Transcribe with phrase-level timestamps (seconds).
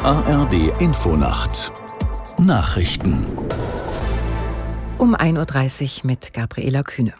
[0.00, 1.72] ARD Infonacht
[2.38, 3.26] Nachrichten
[4.98, 7.14] um 1.30 Uhr mit Gabriela Kühne.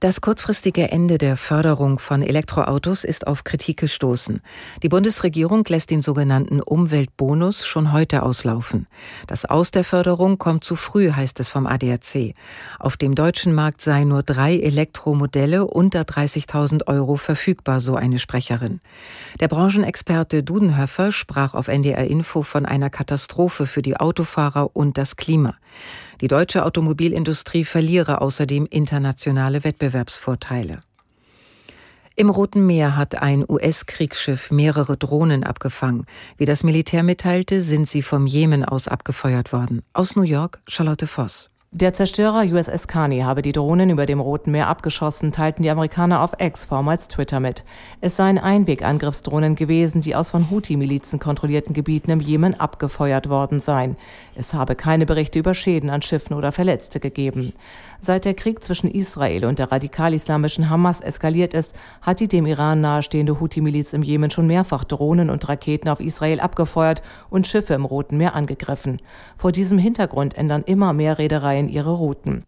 [0.00, 4.40] Das kurzfristige Ende der Förderung von Elektroautos ist auf Kritik gestoßen.
[4.84, 8.86] Die Bundesregierung lässt den sogenannten Umweltbonus schon heute auslaufen.
[9.26, 12.36] Das Aus der Förderung kommt zu früh, heißt es vom ADAC.
[12.78, 18.80] Auf dem deutschen Markt seien nur drei Elektromodelle unter 30.000 Euro verfügbar, so eine Sprecherin.
[19.40, 25.16] Der Branchenexperte Dudenhöfer sprach auf NDR Info von einer Katastrophe für die Autofahrer und das
[25.16, 25.56] Klima.
[26.20, 30.80] Die deutsche Automobilindustrie verliere außerdem internationale Wettbewerbsvorteile.
[32.16, 36.04] Im Roten Meer hat ein US-Kriegsschiff mehrere Drohnen abgefangen.
[36.36, 39.82] Wie das Militär mitteilte, sind sie vom Jemen aus abgefeuert worden.
[39.92, 41.50] Aus New York, Charlotte Voss.
[41.80, 46.22] Der Zerstörer USS Carney habe die Drohnen über dem Roten Meer abgeschossen, teilten die Amerikaner
[46.22, 47.62] auf X, vormals Twitter mit.
[48.00, 53.96] Es seien Einwegangriffsdrohnen gewesen, die aus von Houthi-Milizen kontrollierten Gebieten im Jemen abgefeuert worden seien.
[54.34, 57.52] Es habe keine Berichte über Schäden an Schiffen oder Verletzte gegeben.
[58.00, 62.80] Seit der Krieg zwischen Israel und der radikal-islamischen Hamas eskaliert ist, hat die dem Iran
[62.80, 67.84] nahestehende Houthi-Miliz im Jemen schon mehrfach Drohnen und Raketen auf Israel abgefeuert und Schiffe im
[67.84, 69.00] Roten Meer angegriffen.
[69.36, 72.44] Vor diesem Hintergrund ändern immer mehr Reedereien ihre Routen.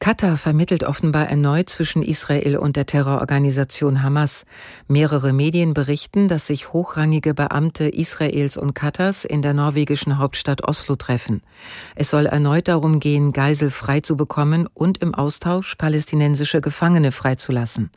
[0.00, 4.46] Katar vermittelt offenbar erneut zwischen Israel und der Terrororganisation Hamas.
[4.86, 10.94] Mehrere Medien berichten, dass sich hochrangige Beamte Israels und Katars in der norwegischen Hauptstadt Oslo
[10.94, 11.42] treffen.
[11.96, 17.90] Es soll erneut darum gehen, Geisel freizubekommen und im Austausch palästinensische Gefangene freizulassen.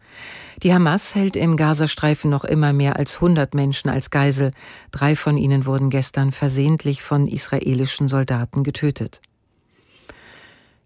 [0.63, 4.53] Die Hamas hält im Gazastreifen noch immer mehr als 100 Menschen als Geisel.
[4.89, 9.21] Drei von ihnen wurden gestern versehentlich von israelischen Soldaten getötet.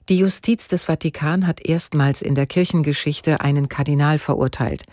[0.07, 4.83] Die Justiz des Vatikan hat erstmals in der Kirchengeschichte einen Kardinal verurteilt.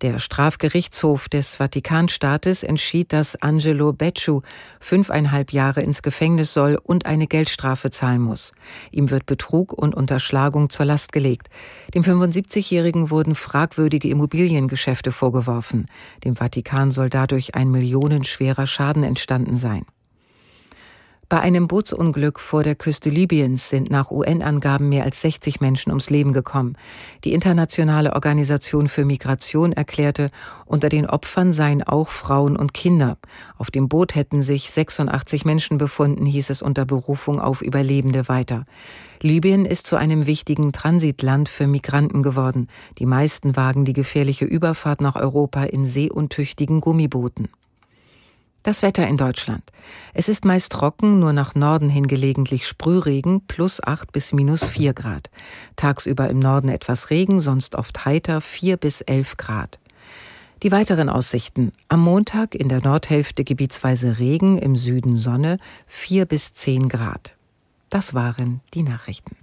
[0.00, 4.42] Der Strafgerichtshof des Vatikanstaates entschied, dass Angelo Becciu
[4.78, 8.52] fünfeinhalb Jahre ins Gefängnis soll und eine Geldstrafe zahlen muss.
[8.92, 11.48] Ihm wird Betrug und Unterschlagung zur Last gelegt.
[11.92, 15.86] Dem 75-Jährigen wurden fragwürdige Immobiliengeschäfte vorgeworfen.
[16.22, 19.84] Dem Vatikan soll dadurch ein millionenschwerer Schaden entstanden sein.
[21.34, 26.08] Bei einem Bootsunglück vor der Küste Libyens sind nach UN-Angaben mehr als 60 Menschen ums
[26.08, 26.76] Leben gekommen.
[27.24, 30.30] Die Internationale Organisation für Migration erklärte,
[30.64, 33.18] unter den Opfern seien auch Frauen und Kinder.
[33.58, 38.64] Auf dem Boot hätten sich 86 Menschen befunden, hieß es unter Berufung auf Überlebende weiter.
[39.20, 42.68] Libyen ist zu einem wichtigen Transitland für Migranten geworden.
[42.98, 47.48] Die meisten wagen die gefährliche Überfahrt nach Europa in seeuntüchtigen Gummibooten.
[48.64, 49.62] Das Wetter in Deutschland.
[50.14, 54.94] Es ist meist trocken, nur nach Norden hin gelegentlich Sprühregen, plus 8 bis minus 4
[54.94, 55.28] Grad.
[55.76, 59.78] Tagsüber im Norden etwas Regen, sonst oft heiter 4 bis 11 Grad.
[60.62, 61.72] Die weiteren Aussichten.
[61.88, 67.36] Am Montag in der Nordhälfte gebietsweise Regen, im Süden Sonne 4 bis 10 Grad.
[67.90, 69.36] Das waren die Nachrichten.